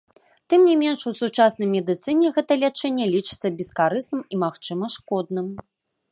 [0.51, 5.47] Тым не менш, у сучаснай медыцыне гэта лячэнне лічыцца бескарысным і, магчыма, шкодным.